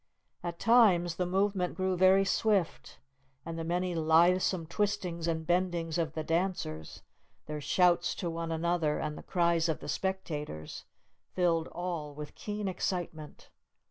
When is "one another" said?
8.27-8.97